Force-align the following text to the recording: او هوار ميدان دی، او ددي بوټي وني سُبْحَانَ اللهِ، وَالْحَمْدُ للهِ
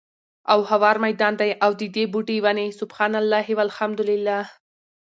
او 0.51 0.59
هوار 0.71 0.95
ميدان 1.05 1.33
دی، 1.41 1.51
او 1.63 1.71
ددي 1.81 2.03
بوټي 2.13 2.37
وني 2.45 2.67
سُبْحَانَ 2.79 3.13
اللهِ، 3.21 3.45
وَالْحَمْدُ 3.57 3.99
للهِ 4.09 4.43